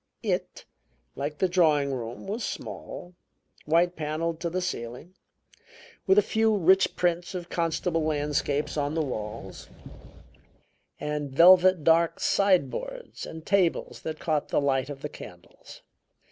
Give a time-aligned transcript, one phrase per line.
[0.23, 0.65] It,
[1.15, 3.13] like the drawing room, was small,
[3.65, 5.13] white paneled to the ceiling,
[6.07, 9.69] with a few rich prints of Constable landscapes on the walls,
[10.99, 15.83] and velvet dark sideboards and tables that caught the light of the candles.